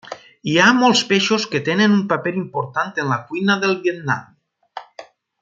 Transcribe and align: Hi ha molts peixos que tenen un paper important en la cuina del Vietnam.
Hi 0.51 0.53
ha 0.61 0.69
molts 0.77 1.03
peixos 1.11 1.45
que 1.51 1.61
tenen 1.67 1.93
un 1.97 2.01
paper 2.13 2.33
important 2.41 2.91
en 3.05 3.13
la 3.13 3.19
cuina 3.29 3.59
del 3.67 3.77
Vietnam. 3.85 4.27